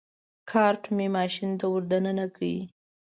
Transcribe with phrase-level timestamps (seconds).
[0.51, 2.41] کارټ مې ماشین ته ور دننه کړ.